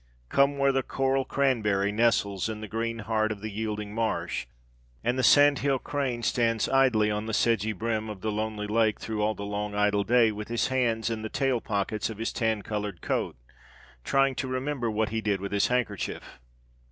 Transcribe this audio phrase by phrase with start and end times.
[0.29, 4.47] Come where the coral cranberry nestles in the green heart of the yielding marsh
[5.03, 8.99] and the sand hill crane stands idly on the sedgy brim of the lonely lake
[8.99, 12.33] through all the long, idle day with his hands in the tail pockets of his
[12.33, 13.35] tan colored coat,
[14.03, 16.39] trying to remember what he did with his handkerchief.